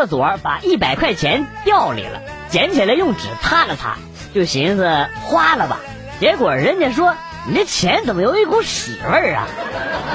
[0.00, 3.98] 厕所把一百块钱掉里了，捡起来用纸擦了擦，
[4.34, 5.76] 就寻思花了吧。
[6.20, 7.12] 结果人家说
[7.46, 9.46] 你这钱怎么有一股屎味儿啊？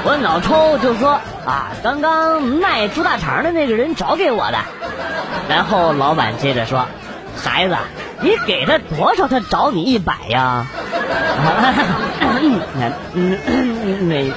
[0.04, 4.58] 我脑抽就说啊，刚刚卖猪大肠的那个人找给我的。
[5.48, 6.86] 然后老板接着说，
[7.40, 7.76] 孩子，
[8.22, 10.66] 你给他多少，他找你一百呀？
[14.02, 14.32] 美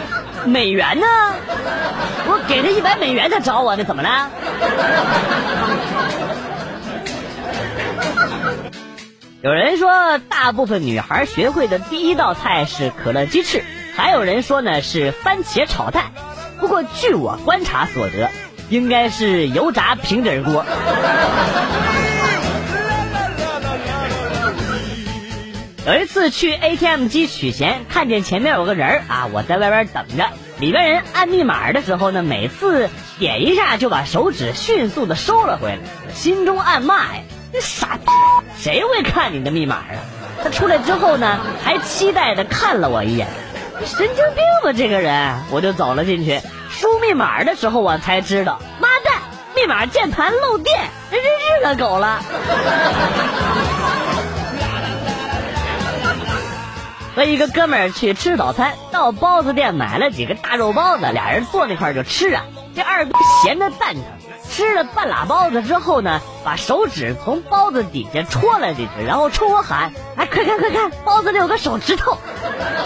[0.46, 1.08] 美元呢？
[2.50, 4.32] 我给他一百美元，他找我，呢怎么了？
[9.44, 13.64] 有人说，大部分女孩学会的第一道菜是可乐鸡翅，
[13.96, 16.06] 还有人说呢是番茄炒蛋。
[16.60, 18.32] 不过据我观察所得，
[18.72, 20.66] 应该是油炸平底锅。
[25.86, 30.26] 有一次去 ATM 机取钱，看见前面有个人啊，我在外边等着。
[30.60, 37.22] 里边人按密码的时候呢，每次点一下就把手指迅速的收了回来，心中暗骂呀
[37.54, 38.12] ：“你傻逼，
[38.58, 39.96] 谁会看你的密码啊？”
[40.44, 43.28] 他出来之后呢，还期待的看了我一眼，
[43.86, 45.36] 神经病吧这个人！
[45.50, 49.14] 我就走了进去，输密码的时候我才知道，妈蛋，
[49.56, 50.78] 密码键盘漏电，
[51.10, 52.22] 真是日了狗了。
[57.20, 62.46] 和一个哥们儿去吃早餐，到包子店买了几个大肉包子，俩人坐那块儿就吃啊。
[62.74, 63.12] 这二哥
[63.44, 64.04] 闲的蛋疼，
[64.50, 72.18] 吃了半拉包子之后呢，把手指从包子底下戳了进去，然后冲我喊：“哎，快看快看，包子里有个手指头！”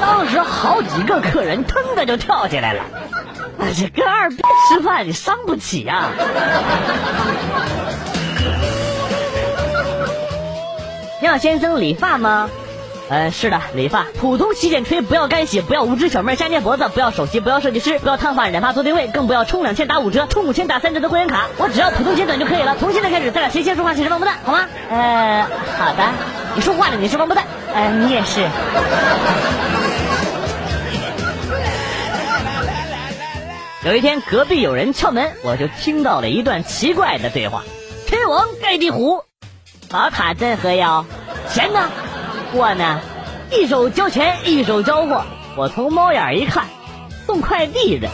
[0.02, 2.82] 当时好几个客人腾的就跳起来了。
[3.60, 6.10] 哎，这跟二逼吃饭，你伤不起呀！
[11.22, 12.50] 你好，先生，理发吗？
[13.14, 22.76] 呃，是的，理发，普通洗剪吹，不要干洗，不要无知小妹瞎捏脖子，不要首席，不要设计师，不要烫发染发做定位，更不要充两千打五折，充五千打三折的会员卡，我只要普通剪短就可以了。
[22.80, 24.68] 从现在开始，咱俩谁先说话谁是王八蛋，好吗？
[24.90, 25.48] 呃，
[25.78, 26.04] 好的，
[26.56, 28.50] 你说话的你是王八蛋，呃，你也是。
[33.86, 37.64] 有一天，隔壁有人敲门，我就听到了一段奇怪的对话：
[38.08, 39.22] 天王盖地虎，
[39.88, 41.06] 宝塔镇河妖，
[41.52, 41.92] 钱呢？
[42.56, 43.02] 我呢，
[43.52, 45.26] 一手交钱，一手交货。
[45.58, 46.68] 我从猫眼一看，
[47.26, 48.10] 送快递的。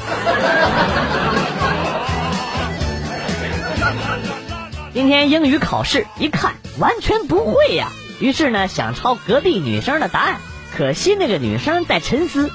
[4.93, 7.89] 今天英语考试一看，完全不会呀。
[8.21, 10.37] 于是呢，想抄隔壁女生的答案，
[10.73, 12.49] 可惜那个女生在沉思，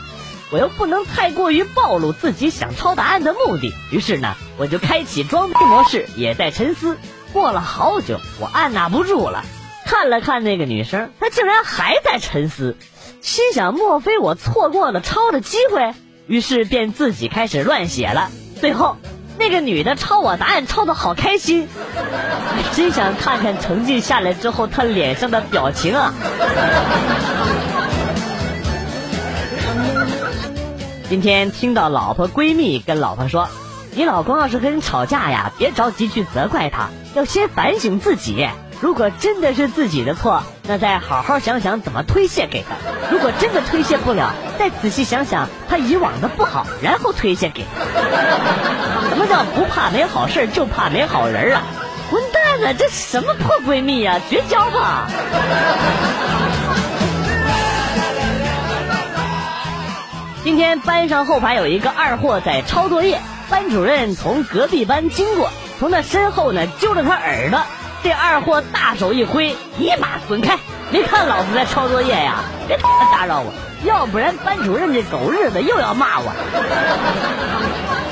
[0.51, 3.75] 我又不能太过于暴露自己想抄答案的目的。
[3.91, 6.97] 于是呢，我就开启装逼模式，也在沉思。
[7.35, 9.45] 过了好久，我按捺不住了。
[9.85, 12.77] 看了看那个女生，她竟然还在沉思，
[13.21, 15.95] 心想：莫非我错过了抄的机会？
[16.27, 18.31] 于是便自己开始乱写了。
[18.61, 18.97] 最后，
[19.39, 21.69] 那个女的抄我答案抄的好开心，
[22.75, 26.15] 真想看看成绩下来之后她脸上的表情啊！
[31.11, 33.49] 今天听到老婆闺蜜跟老婆说
[33.95, 38.49] ：“你老公要是跟你吵架呀，别着急去责怪他，要先反省自己。”
[38.85, 42.75] 如果真的是自己的错，那再好好想想怎么推卸给他。
[43.11, 47.83] 如果真的推卸不了，再仔细想想他以往的不好，然后推卸给他。
[49.09, 51.63] 什么叫不怕没好事就怕没好人啊？
[52.11, 52.75] 混蛋啊！
[52.79, 54.21] 这什么破闺蜜呀？
[54.29, 55.09] 绝交吧！
[60.45, 63.19] 今天班上后排有一个二货在抄作业，
[63.49, 67.63] 班主任从隔壁班经过，从他身后呢揪着他耳朵。
[68.05, 70.59] 这二货大手一挥，尼玛滚开！
[70.93, 72.45] 没看老子在抄作业呀？
[72.69, 72.77] 别
[73.11, 73.51] 打扰我，
[73.83, 76.31] 要不然班主任这狗日的又要骂我。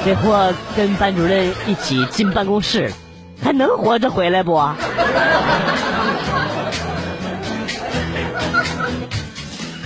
[0.03, 2.95] 这货跟班主任一起进办公室了，
[3.45, 4.59] 还能活着回来不？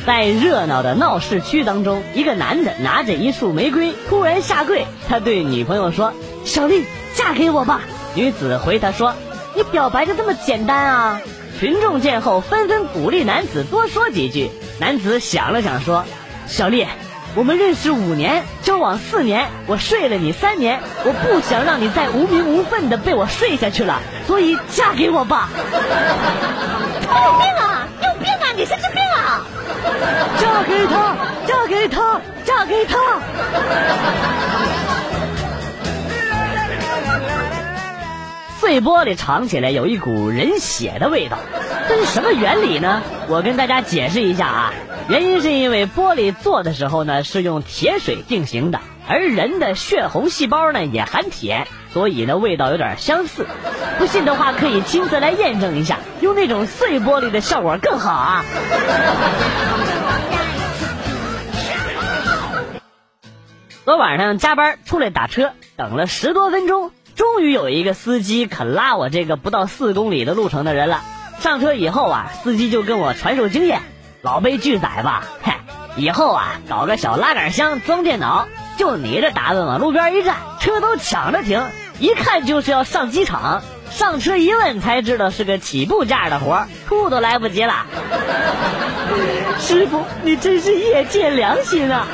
[0.06, 6.12] 在热闹的闹市区当中，一个男的拿着一束玫瑰突然下跪，他对女朋友说
[6.46, 6.86] ：“小丽，
[7.16, 7.80] 嫁给我吧。”
[8.14, 9.12] 女子回他说。
[9.56, 11.20] 你表白就这么简单啊！
[11.58, 14.50] 群众见后纷纷鼓励男子多说几句。
[14.78, 16.04] 男子想了想说
[16.46, 16.86] ：“小丽，
[17.34, 27.88] 我们认识五年，交往四年，我睡了你三年，我不想让你再无名无份的被我睡下去了，所以嫁给我吧。”有病啊！
[28.02, 28.52] 有病啊！
[28.54, 29.40] 你神经病啊！
[30.38, 31.16] 嫁给他，
[31.46, 32.98] 嫁给他，嫁给他。
[38.66, 41.38] 碎玻璃尝起来有一股人血的味道，
[41.88, 43.00] 这是什么原理呢？
[43.28, 44.72] 我跟大家解释一下啊，
[45.08, 53.46] 原因是因为玻璃做的时候呢是用铁水定型的，而人的血红细胞呢也含铁，所以呢味道有点相似。
[54.00, 58.44] 不信的话可以亲自来验证一下，用那种碎玻璃的效果更好啊。
[63.84, 71.02] 昨晚上加班出来打车，等了十多分钟，终于有一个司机肯拉我这个不到四公里的路程的人了。
[71.40, 73.80] 上车以后啊，司机就跟我传授经验：
[74.20, 75.52] 老被拒载吧，嘿，
[75.96, 78.46] 以后啊搞个小拉杆箱装电脑，
[78.76, 81.62] 就你这打扮往路边一站，车都抢着停，
[81.98, 83.62] 一看就是要上机场。
[83.90, 87.86] 上车一问才知道是个起步价的活，吐都来不及了。
[89.58, 92.06] 师傅，你真是业界良心啊！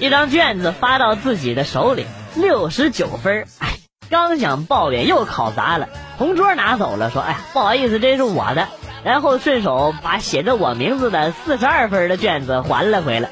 [0.00, 2.04] 一张卷子发到自己的手里，
[2.34, 3.46] 六十九分。
[3.60, 3.68] 哎，
[4.10, 5.88] 刚想抱怨又考砸了，
[6.18, 8.68] 同桌拿走了，说：“哎，不好意思，这是我的。”
[9.04, 13.28] 然后顺手把写着我名字的四十二分的卷子还了回来。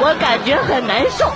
[0.00, 1.30] 我感觉很难受。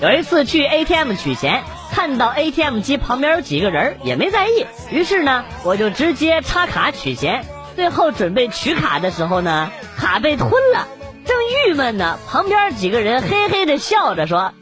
[0.00, 4.64] 有一次去 ATM 取钱，看到 ATM 机旁边有几个人，也没在意。
[4.90, 7.44] 于是呢，我就直接插卡取钱。
[7.78, 10.88] 最后准备取卡的时候呢，卡被吞了，
[11.24, 11.36] 正
[11.68, 14.52] 郁闷呢，旁边几个人嘿嘿的笑着说：“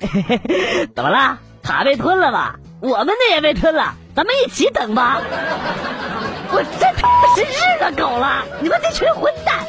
[0.95, 1.39] 怎么了？
[1.63, 2.57] 卡被吞了吧？
[2.81, 5.23] 我们的也被吞了，咱们一起等吧。”
[6.53, 8.45] 我真他妈是日了狗了！
[8.61, 9.65] 你们这群混蛋！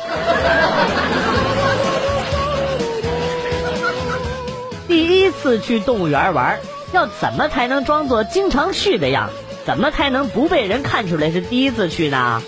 [4.89, 6.59] 第一次去动物园玩，
[6.91, 9.29] 要怎么才能装作经常去的样？
[9.65, 12.43] 怎么才能不被人看出来是第一次去呢？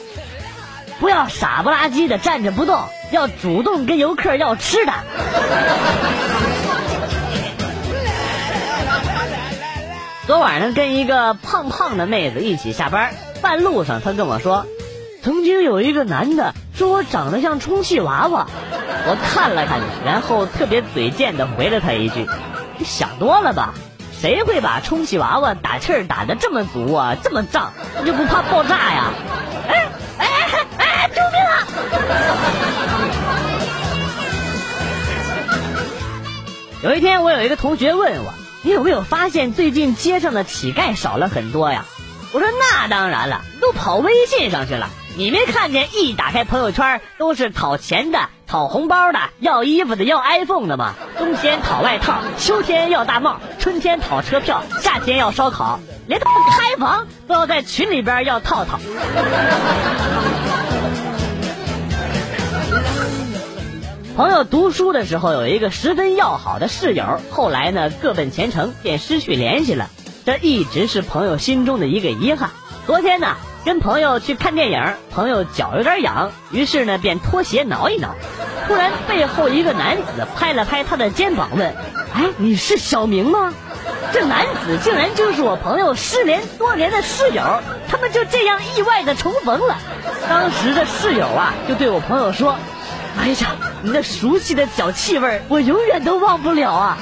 [1.00, 4.94] 不要傻不拉几的站着不动，要主动跟游客要吃的。
[10.28, 13.14] 昨晚上跟一个胖胖的妹子一起下班。
[13.42, 14.66] 半路上，她跟我说，
[15.24, 18.48] 曾经有一个男的说我长得像充气娃娃，
[19.08, 22.28] 我看了看，然后特别嘴贱的回了他一句
[22.78, 23.74] ：“你想多了吧？
[24.22, 27.72] 谁会把充气娃娃打气儿打的这么足啊，这么胀，
[28.02, 29.14] 你就不怕爆炸呀？”
[36.82, 38.34] 有一天，我有一个同学问我
[38.64, 41.84] ：“你有没有发现最近街上的乞丐少了很多呀？”
[42.32, 44.90] 我说那当然了，都跑微信上去了。
[45.18, 50.94] 你没看见一打开朋友圈都是讨钱的、讨红包的、要衣服的、要 iPhone 的吗？
[51.18, 58.80] 冬天讨外套，秋天要大帽，春天讨车票，夏天要烧烤， 连他妈开房都要在群里边要套套。
[64.20, 69.90] 朋友读书的时候有一个十分要好的室友，后来呢各奔前程，便失去联系了。
[70.26, 72.50] 这一直是朋友心中的一个遗憾。
[72.86, 78.14] 昨天呢，跟朋友去看电影，朋友脚有点痒，于是呢便脱鞋挠一挠。
[78.68, 81.74] 突然背后一个男子拍了拍他的肩膀，问
[82.14, 83.54] ：“哎，你是小明吗？”
[84.12, 89.78] 这男子竟然就是我朋友失联多年的室友，他们就这样意外的重逢了。
[90.28, 92.58] 当时的室友啊，就对我朋友说
[93.20, 96.98] ：“哎呀，你那熟悉的脚气味，我永远都忘不了啊。”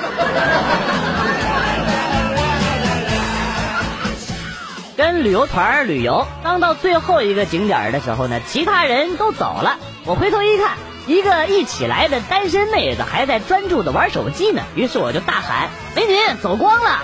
[4.98, 9.78] 跟旅游团旅游，当到最后一个景点的时候呢，其他人都走了。
[10.06, 10.72] 我回头一看，
[11.06, 14.64] 一个一起来的单身妹子还在专注的玩手机呢。
[14.76, 17.04] 于是我就大喊：“美女，走光了！”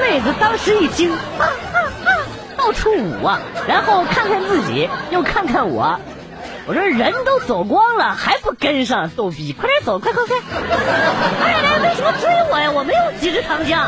[0.00, 2.10] 妹子当时一惊，啊啊啊，
[2.56, 6.00] 到处舞啊，然后看看自己，又看看我。
[6.66, 9.52] 我说人都走光了，还不跟上，逗逼！
[9.52, 10.36] 快点走，快快快！
[11.42, 12.70] 哎呀，为什么追我呀？
[12.70, 13.86] 我没有几只长枪。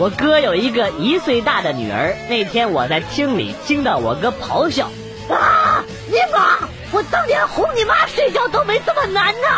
[0.00, 4.90] 我哥有一个一岁大的女儿，那天我在厅里听到我哥咆哮
[5.30, 6.58] ：“啊，你妈！
[6.90, 9.48] 我当年哄你妈睡觉都没这么难呢！”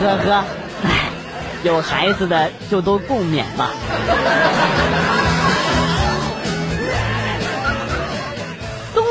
[0.00, 0.44] 呵呵，
[0.84, 1.10] 哎，
[1.62, 3.70] 有孩子的就都共勉吧。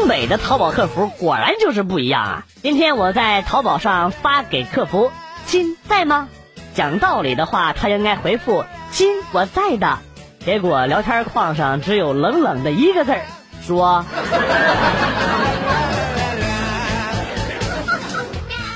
[0.03, 2.43] 东北的淘宝客服果然就是不一样啊！
[2.61, 5.13] 今天我在淘宝上发给客服
[5.47, 6.27] ：“亲在吗？”
[6.75, 8.65] 讲道理的话，他应该回复。
[8.91, 9.99] 亲，我在的。
[10.43, 13.21] 结果聊天框上只有冷冷的一个字儿，
[13.65, 14.03] 说：“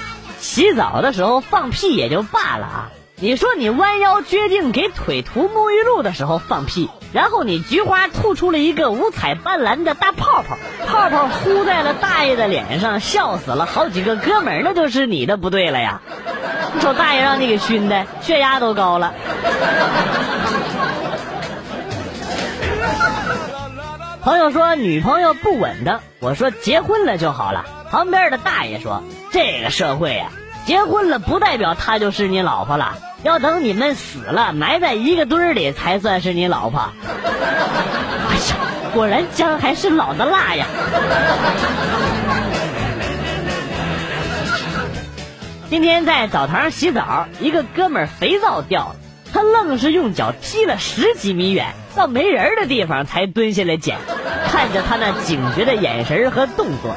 [0.40, 10.56] 洗澡的时候放屁也就罢了啊，你说你弯腰决定给腿涂沐浴露的时候放屁，然后你菊花吐出了一个五彩斑斓的大泡泡，
[10.86, 16.00] 泡泡呼在了大爷的脸上，笑死了好几个哥们儿，那就是你的不对了呀。”
[16.76, 19.16] 你瞅大爷让你给熏的，血压都高了。
[24.22, 27.66] 朋友说女朋友不稳当，我说结婚了就好了。
[27.90, 29.02] 旁边的大爷说
[29.34, 30.28] ：“这个社会呀，
[30.68, 36.92] 结婚了不代表她就是你老婆了，要等你们死了埋在一个堆儿里才算是你老婆。
[38.30, 38.56] ”哎呀，
[38.94, 40.66] 果然姜还是老的辣呀！
[45.70, 48.96] 今天在澡堂洗澡，一个哥们儿肥皂掉了，
[49.34, 53.98] 他愣是用脚踢了十几米远，到没人的地方才蹲下来捡。
[54.50, 56.96] 看着他那警觉的眼神和动作，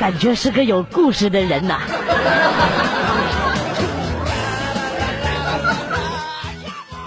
[0.00, 1.80] 感觉是个有故事的人呐。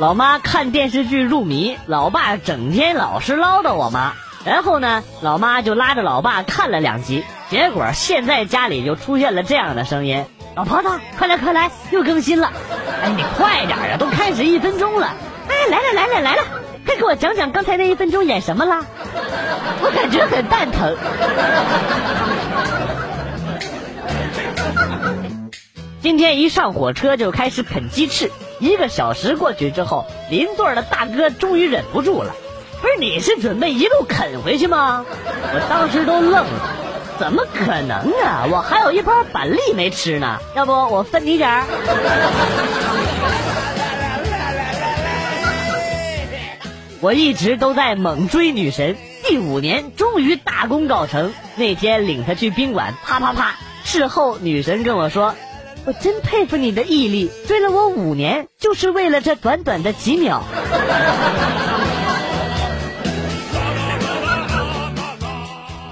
[0.03, 4.12] 老妈看电视剧入迷，老爸整天老是唠叨我妈，
[4.43, 10.25] 然后呢，老妈就拉着老爸看了两集，结果现在家里就出现了这样的声音。
[10.57, 12.51] 老婆子，快来快来，又更新了！
[13.01, 15.07] 哎，你快点啊，都开始一分钟了！
[15.48, 16.43] 哎，来了来了来了，
[16.86, 18.86] 快给我讲讲刚才那一分钟演什么了？
[19.81, 20.98] 我感觉很蛋疼。
[26.01, 28.29] 今天一上火车就开始啃鸡翅，
[28.63, 32.34] 一个小时过去之后，邻座的大哥终于忍不住了，
[32.82, 35.05] 不是你是准备一路啃回去吗？
[35.05, 36.79] 我当时都愣了。
[37.20, 38.48] 怎么可能啊！
[38.50, 41.65] 我还有一盘板栗没吃呢，要不我分你点儿。
[47.01, 48.96] 我一直都在猛追女神，
[49.27, 51.34] 第五年终于大功告成。
[51.58, 53.55] 那天领她去宾馆，啪啪啪。
[53.84, 55.36] 事后女神跟我说
[55.85, 60.43] ：“我真佩服你的毅力，追了我五年，就是为了这短短的几秒。”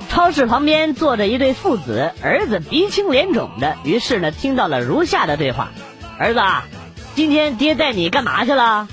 [0.10, 3.76] 超市旁边坐着一对父子，儿子鼻青脸肿的。
[3.84, 5.72] 于是呢，听到了如下的对话
[6.20, 6.42] ：“儿子，
[7.16, 8.88] 今天爹带你干嘛去了？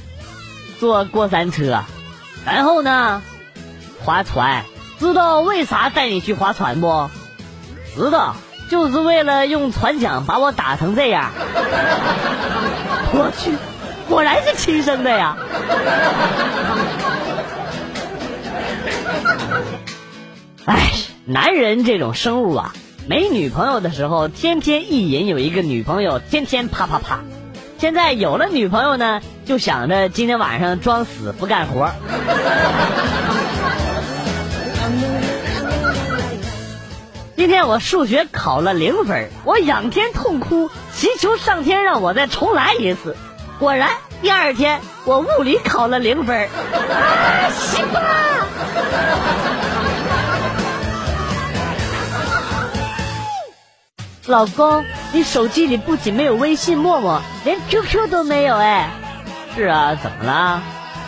[0.80, 1.84] 坐过山车。
[2.44, 3.22] 然后呢？
[4.04, 4.64] 划船。
[4.98, 7.08] 知道为啥带你去划船不？
[7.94, 8.34] 知道，
[8.68, 11.32] 就是为了用船桨把我打成这样。
[13.12, 13.52] 我去，
[14.08, 15.36] 果然是亲生的呀！”
[20.66, 20.92] 哎。
[21.30, 22.72] 男人这种生物啊，
[23.06, 27.20] 没女朋友的时候，天天意淫有一个女朋友，天天啪啪啪。
[27.76, 31.90] 现在有了女朋友呢，就想着今天晚上装死不干活。
[37.38, 43.16] 今天我数学考了零分，我仰天痛哭，祈求上天让我再重来一次。
[43.60, 43.90] 果然，
[44.20, 46.36] 第二天我物理考了零分。
[46.36, 48.02] 啊，西瓜！
[54.26, 58.90] 老公，你手机里不仅没有微信、陌陌，连 QQ 都没有哎。
[59.54, 60.60] 是啊，怎么了？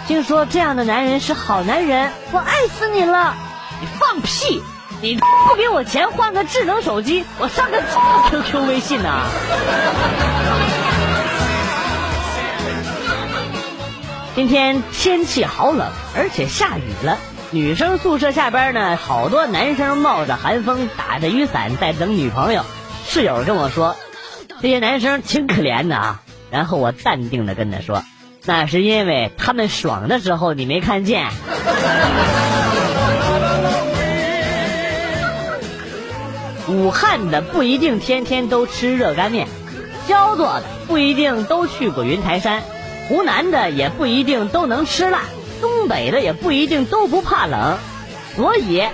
[0.07, 3.35] 听说这样的男人是好男人，我爱死你了。
[3.81, 4.63] 你放屁！
[5.03, 7.83] 你不给我钱换个智能手机，我上个
[8.29, 9.09] QQ 微信呢？
[14.35, 17.17] 今天天气好冷，而且下雨了。
[17.51, 22.65] 女生宿舍下边呢，好多男生冒着寒风，打着雨伞在等女朋友。
[23.07, 23.97] 室友跟我说，
[24.61, 26.21] 这些男生挺可怜的啊。
[26.51, 28.05] 然后我淡定的跟他说，
[28.45, 31.27] 那是因为他们爽的时候你没看见。
[36.71, 39.49] 武汉的不一定天天都吃热干面，
[40.07, 42.63] 焦作的不一定都去过云台山，
[43.09, 45.23] 湖南的也不一定都能吃辣，
[45.61, 47.79] 东北的也不一定都不怕冷，
[48.37, 48.85] 所以。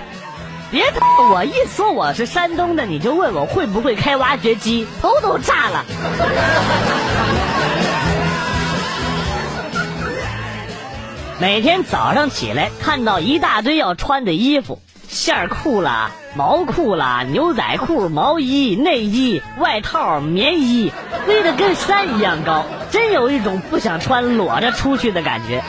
[0.69, 0.83] 别
[1.31, 5.85] 我一说我是山东的，你就问我会不会开挖掘机，头都炸了。
[11.39, 14.81] 每天早上起来看到一大堆要穿的衣服，
[15.17, 20.91] 线裤啦、毛裤啦、牛仔裤、毛衣、内衣、外套、棉衣，
[21.25, 25.63] 堆得跟山一样高，真有一种不想穿裸着出去的感觉。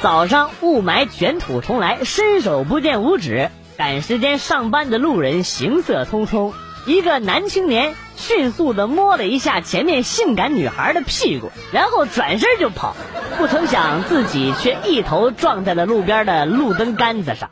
[0.00, 3.50] 早上雾霾卷土重来，伸手不见五指。
[3.76, 6.54] 赶时间上班的路人行色匆匆，
[6.86, 12.96] 一个男青年迅速的摸了一下前面性感女孩的屁股，然后转身就跑。
[13.34, 17.50] 不曾想自己却一头撞在了路边的路灯杆子上。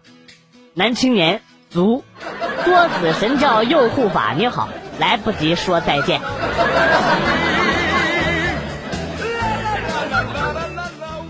[0.75, 2.05] 男青年足，
[2.65, 6.21] 作死神教右护法，你好，来不及说再见。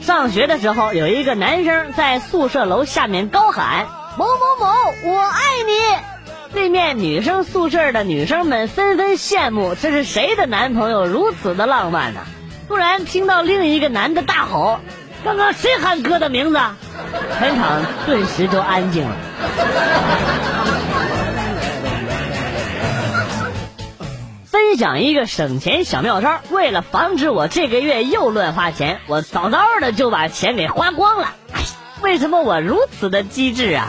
[0.02, 3.87] 上学的时候，有一个男生在宿舍楼下面高喊
[4.18, 4.73] ：“某某某，
[5.11, 12.21] 我爱你。”对面女生宿舍的女生们纷纷羡慕，这是谁的男朋友如此的浪漫呢？
[12.72, 14.80] 突然听到另一个男的大吼
[15.22, 16.58] ：“刚刚谁喊哥的名字？”
[17.38, 19.14] 全场顿时就安静了。
[24.46, 31.34] 分享一个省钱小妙招，为了防止我这个月又乱花钱，我早早的就把钱给花光了。
[32.00, 33.88] 为什么我如此的机智啊？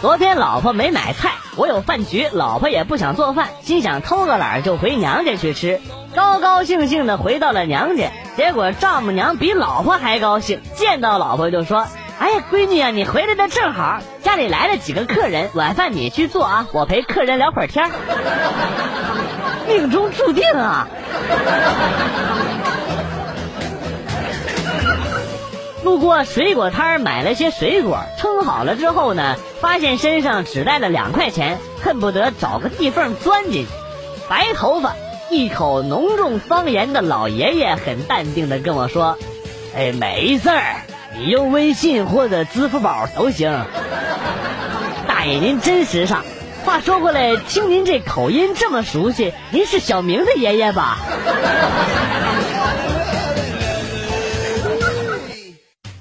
[0.00, 5.78] 昨天老婆没买菜，我有饭局，老婆也不想做饭，心想偷个懒就回娘家去吃，
[6.14, 8.10] 高高兴兴的回到了娘家。
[8.34, 11.86] 结果丈母娘比老婆还高兴，见到老婆就说
[12.18, 17.90] ：“哎呀，闺女啊，你回来的正好，家里来了几个客人，晚饭你去做啊，我陪客人聊会儿天。”
[19.68, 20.88] 命中注定啊！
[25.82, 33.68] 路过水果摊买了些水果，称好了之后呢，发现身上只带了两块钱，恨不得找个地缝钻进去。
[34.28, 34.94] 白头发、
[35.30, 39.18] 一口浓重方言的老爷爷很淡定的跟我说
[39.74, 40.82] ：“哎，没事儿，
[41.16, 43.50] 你用微信或者支付宝都行。
[45.08, 46.24] ”大爷您真时尚。
[46.62, 50.98] 话说回来，听您这口音这么熟悉，您是小明的爷爷吧？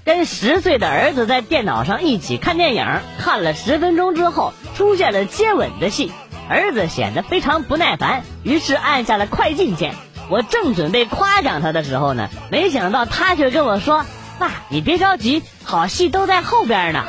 [0.10, 2.84] 跟十岁的儿子在电脑上一起看电影，
[3.20, 6.12] 看了十分钟之后，出现了接吻的戏，
[6.50, 9.94] 儿子显得非常不耐烦，于是按下了快进键。
[10.28, 14.04] 我正准备夸奖他的时候呢，没想到他却跟我说
[14.40, 17.04] ：“爸，你别着急，好戏都在后边呢。”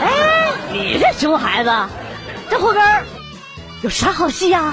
[0.00, 0.12] 哎，
[0.70, 1.72] 你这熊孩子，
[2.48, 3.02] 这后边
[3.82, 4.72] 有啥好戏呀？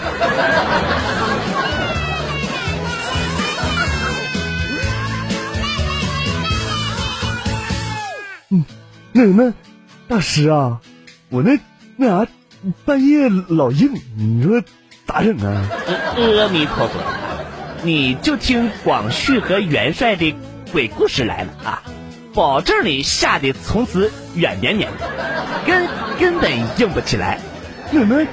[9.17, 9.53] 那什么，
[10.09, 10.81] 大师啊，
[11.29, 11.57] 我那
[11.95, 12.27] 那啥，
[12.83, 14.61] 半夜老硬，你说
[15.07, 15.69] 咋整啊？
[16.17, 16.99] 阿弥陀佛，
[17.81, 20.35] 你就听广旭和元帅的
[20.73, 21.81] 鬼故事来了啊，
[22.33, 24.91] 保证你吓得从此软绵绵，
[25.65, 25.87] 根
[26.19, 27.39] 根本硬不起来。
[27.91, 28.25] 那那，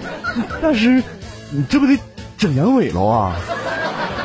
[0.60, 1.00] 大师，
[1.52, 1.96] 你这不得
[2.36, 3.36] 整阳痿了啊？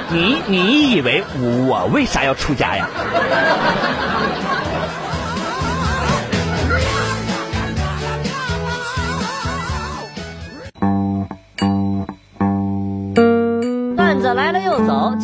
[0.10, 2.90] 你你以为我为啥要出家呀？